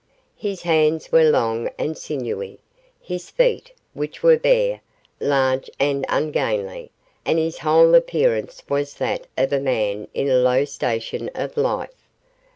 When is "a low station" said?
10.27-11.29